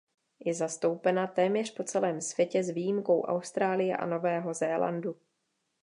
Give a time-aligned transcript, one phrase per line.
[0.45, 5.17] Je zastoupena téměř po celém světě s výjimkou Austrálie a Nového Zélandu.